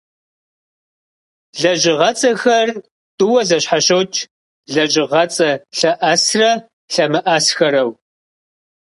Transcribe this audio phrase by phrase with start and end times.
[1.59, 2.69] Лэжьыгъэцӏэхэр
[3.17, 4.17] тӏууэ зэщхьэщокӏ-
[4.73, 6.51] лэжьыгъэцӏэ лъэӏэсрэ
[6.93, 7.91] лъэмыӏэсхэрэу.